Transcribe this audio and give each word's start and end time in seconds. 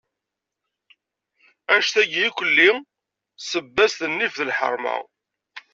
Anect-agi 1.73 2.21
irkelli, 2.25 2.71
sebba-s 3.49 3.93
d 3.99 4.01
nnif 4.07 4.33
d 4.39 4.41
lḥerma. 4.49 4.95